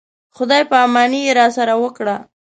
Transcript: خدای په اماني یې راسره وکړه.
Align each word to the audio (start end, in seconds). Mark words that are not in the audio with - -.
خدای 0.35 0.63
په 0.69 0.75
اماني 0.85 1.21
یې 1.27 1.33
راسره 1.39 1.73
وکړه. 1.83 2.15